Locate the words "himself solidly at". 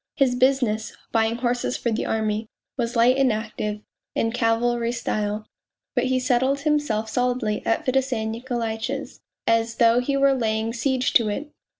6.61-7.85